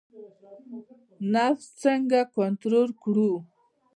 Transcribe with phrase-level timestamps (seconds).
[1.33, 3.33] نفس څنګه کنټرول کړو؟